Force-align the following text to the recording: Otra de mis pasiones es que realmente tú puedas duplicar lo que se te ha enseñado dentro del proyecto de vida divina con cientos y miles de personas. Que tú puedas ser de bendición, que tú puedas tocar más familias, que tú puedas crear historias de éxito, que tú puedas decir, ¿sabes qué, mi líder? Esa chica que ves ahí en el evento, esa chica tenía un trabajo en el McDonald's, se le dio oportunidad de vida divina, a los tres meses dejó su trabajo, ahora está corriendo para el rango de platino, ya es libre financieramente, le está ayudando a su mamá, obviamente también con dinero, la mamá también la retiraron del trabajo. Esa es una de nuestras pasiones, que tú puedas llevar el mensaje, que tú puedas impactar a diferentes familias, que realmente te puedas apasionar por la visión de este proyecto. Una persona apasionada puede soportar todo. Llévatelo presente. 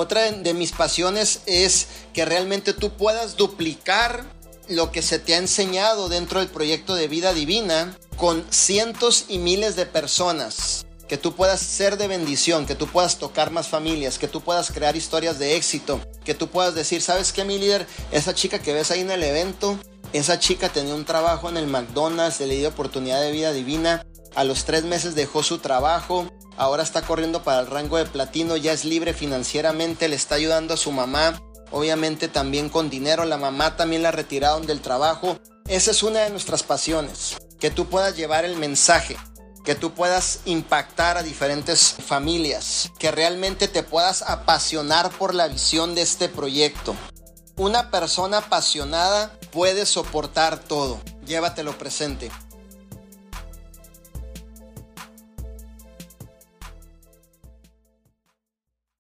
Otra 0.00 0.30
de 0.30 0.54
mis 0.54 0.70
pasiones 0.70 1.40
es 1.46 1.88
que 2.14 2.24
realmente 2.24 2.72
tú 2.72 2.90
puedas 2.90 3.36
duplicar 3.36 4.24
lo 4.68 4.92
que 4.92 5.02
se 5.02 5.18
te 5.18 5.34
ha 5.34 5.38
enseñado 5.38 6.08
dentro 6.08 6.38
del 6.38 6.48
proyecto 6.48 6.94
de 6.94 7.08
vida 7.08 7.32
divina 7.32 7.98
con 8.16 8.46
cientos 8.48 9.24
y 9.26 9.38
miles 9.38 9.74
de 9.74 9.86
personas. 9.86 10.86
Que 11.08 11.18
tú 11.18 11.34
puedas 11.34 11.58
ser 11.58 11.98
de 11.98 12.06
bendición, 12.06 12.64
que 12.64 12.76
tú 12.76 12.86
puedas 12.86 13.18
tocar 13.18 13.50
más 13.50 13.66
familias, 13.66 14.20
que 14.20 14.28
tú 14.28 14.40
puedas 14.40 14.70
crear 14.70 14.94
historias 14.94 15.40
de 15.40 15.56
éxito, 15.56 16.00
que 16.24 16.34
tú 16.34 16.46
puedas 16.46 16.76
decir, 16.76 17.02
¿sabes 17.02 17.32
qué, 17.32 17.44
mi 17.44 17.58
líder? 17.58 17.84
Esa 18.12 18.36
chica 18.36 18.60
que 18.60 18.74
ves 18.74 18.92
ahí 18.92 19.00
en 19.00 19.10
el 19.10 19.24
evento, 19.24 19.80
esa 20.12 20.38
chica 20.38 20.68
tenía 20.68 20.94
un 20.94 21.06
trabajo 21.06 21.48
en 21.48 21.56
el 21.56 21.66
McDonald's, 21.66 22.36
se 22.36 22.46
le 22.46 22.54
dio 22.54 22.68
oportunidad 22.68 23.20
de 23.20 23.32
vida 23.32 23.52
divina, 23.52 24.06
a 24.34 24.44
los 24.44 24.64
tres 24.64 24.84
meses 24.84 25.14
dejó 25.14 25.42
su 25.42 25.58
trabajo, 25.58 26.30
ahora 26.56 26.82
está 26.82 27.02
corriendo 27.02 27.42
para 27.42 27.60
el 27.60 27.66
rango 27.66 27.96
de 27.96 28.06
platino, 28.06 28.56
ya 28.56 28.72
es 28.72 28.84
libre 28.84 29.14
financieramente, 29.14 30.08
le 30.08 30.16
está 30.16 30.36
ayudando 30.36 30.74
a 30.74 30.78
su 30.78 30.92
mamá, 30.92 31.40
obviamente 31.70 32.28
también 32.28 32.68
con 32.68 32.90
dinero, 32.90 33.24
la 33.24 33.36
mamá 33.36 33.76
también 33.76 34.02
la 34.02 34.10
retiraron 34.10 34.66
del 34.66 34.80
trabajo. 34.80 35.38
Esa 35.66 35.90
es 35.90 36.02
una 36.02 36.20
de 36.20 36.30
nuestras 36.30 36.62
pasiones, 36.62 37.36
que 37.60 37.70
tú 37.70 37.86
puedas 37.86 38.16
llevar 38.16 38.44
el 38.44 38.56
mensaje, 38.56 39.16
que 39.64 39.74
tú 39.74 39.92
puedas 39.92 40.40
impactar 40.46 41.18
a 41.18 41.22
diferentes 41.22 41.94
familias, 42.06 42.90
que 42.98 43.10
realmente 43.10 43.68
te 43.68 43.82
puedas 43.82 44.22
apasionar 44.22 45.10
por 45.10 45.34
la 45.34 45.48
visión 45.48 45.94
de 45.94 46.02
este 46.02 46.28
proyecto. 46.28 46.96
Una 47.56 47.90
persona 47.90 48.38
apasionada 48.38 49.38
puede 49.50 49.84
soportar 49.84 50.58
todo. 50.58 51.00
Llévatelo 51.26 51.76
presente. 51.76 52.30